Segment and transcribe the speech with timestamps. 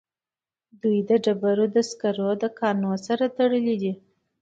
[0.81, 3.93] دوی د ډبرو سکارو له کانونو سره تړلي دي